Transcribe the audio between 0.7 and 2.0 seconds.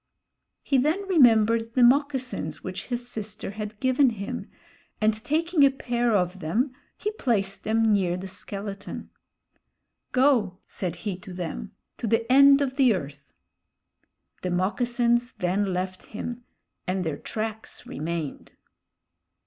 then remembered the